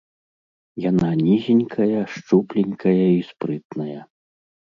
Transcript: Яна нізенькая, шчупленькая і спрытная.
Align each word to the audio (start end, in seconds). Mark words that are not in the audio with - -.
Яна 0.89 1.09
нізенькая, 1.25 1.99
шчупленькая 2.15 2.97
і 3.17 3.19
спрытная. 3.29 4.01